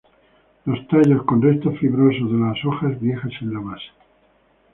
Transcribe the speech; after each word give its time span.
Los 0.65 0.87
tallos 0.87 1.23
con 1.27 1.43
restos 1.43 1.77
fibrosos 1.77 2.31
de 2.31 2.37
las 2.39 2.65
hojas 2.65 2.99
viejas 2.99 3.31
en 3.39 3.53
la 3.53 3.59
base. 3.59 3.85